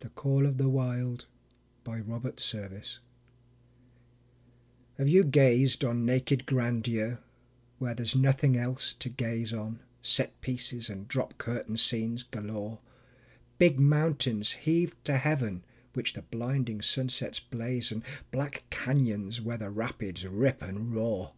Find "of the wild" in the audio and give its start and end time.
0.44-1.24